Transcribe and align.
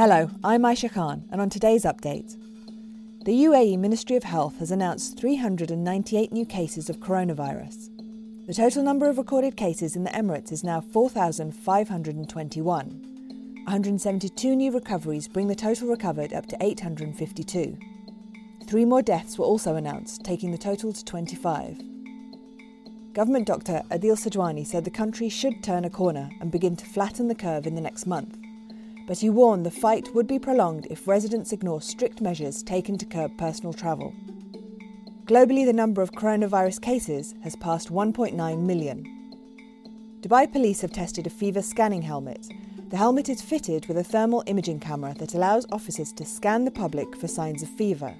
Hello, 0.00 0.30
I'm 0.42 0.62
Aisha 0.62 0.90
Khan, 0.90 1.28
and 1.30 1.42
on 1.42 1.50
today's 1.50 1.84
update, 1.84 2.34
the 3.26 3.44
UAE 3.44 3.78
Ministry 3.78 4.16
of 4.16 4.22
Health 4.22 4.58
has 4.58 4.70
announced 4.70 5.20
398 5.20 6.32
new 6.32 6.46
cases 6.46 6.88
of 6.88 7.00
coronavirus. 7.00 7.90
The 8.46 8.54
total 8.54 8.82
number 8.82 9.10
of 9.10 9.18
recorded 9.18 9.58
cases 9.58 9.96
in 9.96 10.04
the 10.04 10.10
Emirates 10.12 10.52
is 10.52 10.64
now 10.64 10.80
4,521. 10.80 12.86
172 13.66 14.56
new 14.56 14.72
recoveries 14.72 15.28
bring 15.28 15.48
the 15.48 15.54
total 15.54 15.88
recovered 15.88 16.32
up 16.32 16.46
to 16.46 16.56
852. 16.62 17.76
Three 18.66 18.86
more 18.86 19.02
deaths 19.02 19.36
were 19.36 19.44
also 19.44 19.76
announced, 19.76 20.24
taking 20.24 20.50
the 20.50 20.56
total 20.56 20.94
to 20.94 21.04
25. 21.04 21.78
Government 23.12 23.46
doctor 23.46 23.82
Adil 23.90 24.16
Sajwani 24.16 24.66
said 24.66 24.86
the 24.86 24.90
country 24.90 25.28
should 25.28 25.62
turn 25.62 25.84
a 25.84 25.90
corner 25.90 26.30
and 26.40 26.50
begin 26.50 26.74
to 26.76 26.86
flatten 26.86 27.28
the 27.28 27.34
curve 27.34 27.66
in 27.66 27.74
the 27.74 27.82
next 27.82 28.06
month. 28.06 28.38
But 29.10 29.18
he 29.18 29.28
warned 29.28 29.66
the 29.66 29.72
fight 29.72 30.14
would 30.14 30.28
be 30.28 30.38
prolonged 30.38 30.86
if 30.88 31.08
residents 31.08 31.50
ignore 31.50 31.82
strict 31.82 32.20
measures 32.20 32.62
taken 32.62 32.96
to 32.96 33.04
curb 33.04 33.36
personal 33.36 33.72
travel. 33.72 34.14
Globally, 35.24 35.66
the 35.66 35.72
number 35.72 36.00
of 36.00 36.12
coronavirus 36.12 36.80
cases 36.80 37.34
has 37.42 37.56
passed 37.56 37.92
1.9 37.92 38.60
million. 38.60 39.04
Dubai 40.20 40.52
police 40.52 40.80
have 40.82 40.92
tested 40.92 41.26
a 41.26 41.30
fever 41.30 41.60
scanning 41.60 42.02
helmet. 42.02 42.46
The 42.90 42.98
helmet 42.98 43.28
is 43.28 43.42
fitted 43.42 43.86
with 43.86 43.98
a 43.98 44.04
thermal 44.04 44.44
imaging 44.46 44.78
camera 44.78 45.12
that 45.18 45.34
allows 45.34 45.66
officers 45.72 46.12
to 46.12 46.24
scan 46.24 46.64
the 46.64 46.70
public 46.70 47.16
for 47.16 47.26
signs 47.26 47.64
of 47.64 47.68
fever. 47.68 48.14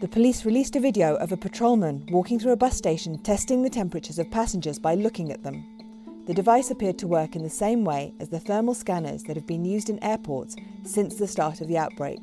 The 0.00 0.08
police 0.08 0.44
released 0.44 0.74
a 0.74 0.80
video 0.80 1.14
of 1.14 1.30
a 1.30 1.36
patrolman 1.36 2.08
walking 2.10 2.40
through 2.40 2.54
a 2.54 2.56
bus 2.56 2.76
station 2.76 3.22
testing 3.22 3.62
the 3.62 3.70
temperatures 3.70 4.18
of 4.18 4.32
passengers 4.32 4.80
by 4.80 4.96
looking 4.96 5.30
at 5.30 5.44
them. 5.44 5.77
The 6.28 6.34
device 6.34 6.70
appeared 6.70 6.98
to 6.98 7.06
work 7.06 7.36
in 7.36 7.42
the 7.42 7.48
same 7.48 7.86
way 7.86 8.12
as 8.20 8.28
the 8.28 8.38
thermal 8.38 8.74
scanners 8.74 9.22
that 9.22 9.36
have 9.36 9.46
been 9.46 9.64
used 9.64 9.88
in 9.88 10.04
airports 10.04 10.56
since 10.84 11.14
the 11.14 11.26
start 11.26 11.62
of 11.62 11.68
the 11.68 11.78
outbreak. 11.78 12.20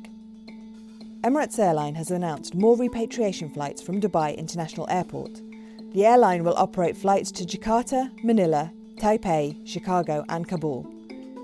Emirates 1.22 1.58
Airline 1.58 1.96
has 1.96 2.12
announced 2.12 2.54
more 2.54 2.76
repatriation 2.76 3.50
flights 3.50 3.82
from 3.82 4.00
Dubai 4.00 4.38
International 4.38 4.86
Airport. 4.88 5.42
The 5.92 6.06
airline 6.06 6.44
will 6.44 6.54
operate 6.56 6.96
flights 6.96 7.32
to 7.32 7.44
Jakarta, 7.44 8.12
Manila, 8.22 8.72
Taipei, 8.94 9.66
Chicago, 9.66 10.24
and 10.28 10.46
Kabul. 10.46 10.86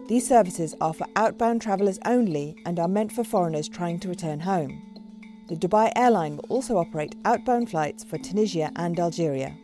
These 0.06 0.28
services 0.28 0.76
are 0.80 0.94
for 0.94 1.08
outbound 1.16 1.62
travellers 1.62 1.98
only 2.04 2.54
and 2.64 2.78
are 2.78 2.86
meant 2.86 3.10
for 3.10 3.24
foreigners 3.24 3.68
trying 3.68 3.98
to 3.98 4.08
return 4.08 4.38
home. 4.38 4.80
The 5.48 5.56
Dubai 5.56 5.90
airline 5.96 6.36
will 6.36 6.46
also 6.48 6.76
operate 6.76 7.16
outbound 7.24 7.70
flights 7.70 8.04
for 8.04 8.18
Tunisia 8.18 8.70
and 8.76 9.00
Algeria. 9.00 9.56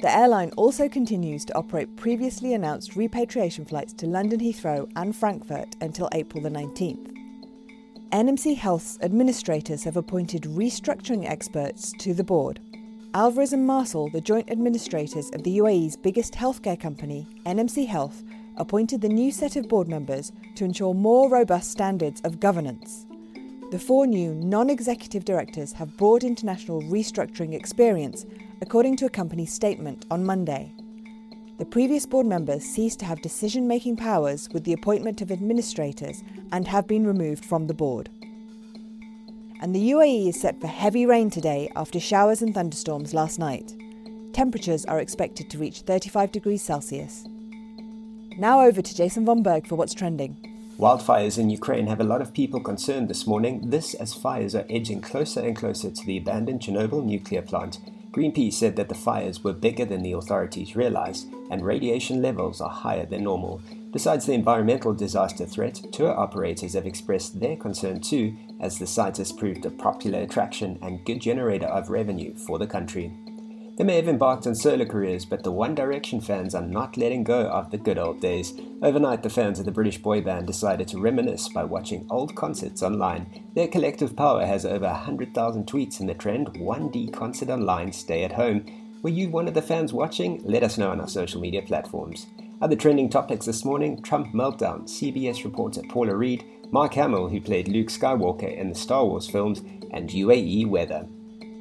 The 0.00 0.14
airline 0.14 0.50
also 0.56 0.88
continues 0.88 1.44
to 1.46 1.56
operate 1.56 1.96
previously 1.96 2.54
announced 2.54 2.96
repatriation 2.96 3.64
flights 3.64 3.92
to 3.94 4.06
London 4.06 4.40
Heathrow 4.40 4.90
and 4.96 5.14
Frankfurt 5.14 5.76
until 5.80 6.08
April 6.12 6.42
the 6.42 6.50
19th. 6.50 7.10
NMC 8.10 8.56
Health's 8.56 8.98
administrators 9.02 9.84
have 9.84 9.96
appointed 9.96 10.42
restructuring 10.42 11.28
experts 11.28 11.92
to 11.98 12.14
the 12.14 12.22
board. 12.22 12.60
Alvarez 13.14 13.52
and 13.52 13.66
Marsal, 13.66 14.10
the 14.10 14.20
joint 14.20 14.50
administrators 14.50 15.30
of 15.32 15.42
the 15.42 15.58
UAE's 15.58 15.96
biggest 15.96 16.34
healthcare 16.34 16.78
company, 16.78 17.26
NMC 17.46 17.86
Health, 17.86 18.22
appointed 18.56 19.00
the 19.00 19.08
new 19.08 19.32
set 19.32 19.56
of 19.56 19.68
board 19.68 19.88
members 19.88 20.32
to 20.56 20.64
ensure 20.64 20.94
more 20.94 21.28
robust 21.28 21.70
standards 21.70 22.20
of 22.22 22.40
governance. 22.40 23.06
The 23.70 23.78
four 23.78 24.06
new 24.06 24.34
non 24.34 24.70
executive 24.70 25.24
directors 25.24 25.72
have 25.72 25.96
broad 25.96 26.22
international 26.22 26.82
restructuring 26.82 27.54
experience, 27.54 28.26
according 28.60 28.96
to 28.96 29.06
a 29.06 29.10
company 29.10 29.46
statement 29.46 30.06
on 30.10 30.24
Monday. 30.24 30.72
The 31.58 31.64
previous 31.64 32.04
board 32.04 32.26
members 32.26 32.64
ceased 32.64 32.98
to 32.98 33.04
have 33.04 33.22
decision 33.22 33.68
making 33.68 33.96
powers 33.96 34.48
with 34.52 34.64
the 34.64 34.72
appointment 34.72 35.22
of 35.22 35.30
administrators 35.30 36.22
and 36.50 36.66
have 36.66 36.86
been 36.86 37.06
removed 37.06 37.44
from 37.44 37.66
the 37.66 37.74
board. 37.74 38.10
And 39.60 39.74
the 39.74 39.90
UAE 39.92 40.28
is 40.28 40.40
set 40.40 40.60
for 40.60 40.66
heavy 40.66 41.06
rain 41.06 41.30
today 41.30 41.70
after 41.76 42.00
showers 42.00 42.42
and 42.42 42.52
thunderstorms 42.52 43.14
last 43.14 43.38
night. 43.38 43.74
Temperatures 44.32 44.84
are 44.86 44.98
expected 44.98 45.48
to 45.50 45.58
reach 45.58 45.82
35 45.82 46.32
degrees 46.32 46.62
Celsius. 46.62 47.24
Now 48.36 48.62
over 48.62 48.82
to 48.82 48.94
Jason 48.94 49.24
von 49.24 49.44
Berg 49.44 49.68
for 49.68 49.76
what's 49.76 49.94
trending. 49.94 50.36
Wildfires 50.76 51.38
in 51.38 51.50
Ukraine 51.50 51.86
have 51.86 52.00
a 52.00 52.04
lot 52.04 52.20
of 52.20 52.34
people 52.34 52.58
concerned 52.58 53.08
this 53.08 53.28
morning, 53.28 53.70
this 53.70 53.94
as 53.94 54.12
fires 54.12 54.56
are 54.56 54.66
edging 54.68 55.00
closer 55.00 55.40
and 55.40 55.54
closer 55.54 55.88
to 55.88 56.04
the 56.04 56.16
abandoned 56.16 56.62
Chernobyl 56.62 57.04
nuclear 57.04 57.42
plant. 57.42 57.78
Greenpeace 58.14 58.52
said 58.52 58.76
that 58.76 58.88
the 58.88 58.94
fires 58.94 59.42
were 59.42 59.52
bigger 59.52 59.84
than 59.84 60.00
the 60.04 60.12
authorities 60.12 60.76
realized 60.76 61.26
and 61.50 61.66
radiation 61.66 62.22
levels 62.22 62.60
are 62.60 62.70
higher 62.70 63.04
than 63.04 63.24
normal. 63.24 63.60
Besides 63.90 64.24
the 64.24 64.34
environmental 64.34 64.94
disaster 64.94 65.44
threat, 65.44 65.80
tour 65.90 66.16
operators 66.16 66.74
have 66.74 66.86
expressed 66.86 67.40
their 67.40 67.56
concern 67.56 68.00
too, 68.00 68.36
as 68.60 68.78
the 68.78 68.86
site 68.86 69.16
has 69.16 69.32
proved 69.32 69.66
a 69.66 69.70
popular 69.70 70.20
attraction 70.20 70.78
and 70.80 71.04
good 71.04 71.20
generator 71.20 71.66
of 71.66 71.90
revenue 71.90 72.36
for 72.36 72.56
the 72.60 72.68
country. 72.68 73.12
They 73.76 73.82
may 73.82 73.96
have 73.96 74.06
embarked 74.06 74.46
on 74.46 74.54
solo 74.54 74.84
careers, 74.84 75.24
but 75.24 75.42
the 75.42 75.50
One 75.50 75.74
Direction 75.74 76.20
fans 76.20 76.54
are 76.54 76.62
not 76.62 76.96
letting 76.96 77.24
go 77.24 77.48
of 77.48 77.72
the 77.72 77.78
good 77.78 77.98
old 77.98 78.20
days. 78.20 78.54
Overnight, 78.82 79.24
the 79.24 79.30
fans 79.30 79.58
of 79.58 79.64
the 79.64 79.72
British 79.72 79.98
boy 79.98 80.20
band 80.20 80.46
decided 80.46 80.86
to 80.88 81.00
reminisce 81.00 81.48
by 81.48 81.64
watching 81.64 82.06
old 82.08 82.36
concerts 82.36 82.84
online. 82.84 83.50
Their 83.54 83.66
collective 83.66 84.14
power 84.14 84.46
has 84.46 84.64
over 84.64 84.86
100,000 84.86 85.66
tweets 85.66 85.98
in 85.98 86.06
the 86.06 86.14
trend 86.14 86.54
1D 86.54 87.12
Concert 87.12 87.48
Online 87.48 87.92
Stay 87.92 88.22
at 88.22 88.32
Home. 88.32 88.64
Were 89.02 89.10
you 89.10 89.28
one 89.28 89.48
of 89.48 89.54
the 89.54 89.62
fans 89.62 89.92
watching? 89.92 90.40
Let 90.44 90.62
us 90.62 90.78
know 90.78 90.90
on 90.90 91.00
our 91.00 91.08
social 91.08 91.40
media 91.40 91.62
platforms. 91.62 92.26
Other 92.62 92.76
trending 92.76 93.10
topics 93.10 93.44
this 93.44 93.64
morning 93.64 94.02
Trump 94.02 94.32
meltdown, 94.32 94.84
CBS 94.84 95.42
reporter 95.42 95.82
Paula 95.88 96.14
Reid, 96.14 96.44
Mark 96.70 96.94
Hamill, 96.94 97.28
who 97.28 97.40
played 97.40 97.66
Luke 97.66 97.88
Skywalker 97.88 98.56
in 98.56 98.68
the 98.68 98.74
Star 98.76 99.04
Wars 99.04 99.28
films, 99.28 99.62
and 99.90 100.10
UAE 100.10 100.68
weather. 100.68 101.06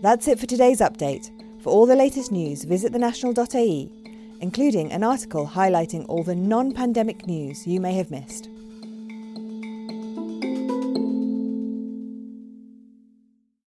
That's 0.02 0.28
it 0.28 0.40
for 0.40 0.46
today's 0.46 0.79
update. 0.79 1.31
For 1.63 1.69
all 1.69 1.85
the 1.85 1.96
latest 1.96 2.29
news, 2.29 2.66
visit 2.66 2.91
thenational.ae, 2.91 3.90
including 4.41 4.91
an 4.91 5.01
article 5.01 5.47
highlighting 5.47 6.06
all 6.09 6.22
the 6.22 6.35
non 6.35 6.74
pandemic 6.74 7.25
news 7.25 7.66
you 7.66 7.79
may 7.79 7.94
have 7.94 8.12
missed. 8.12 8.50